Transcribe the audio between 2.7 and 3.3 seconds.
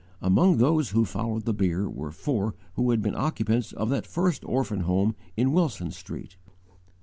who had been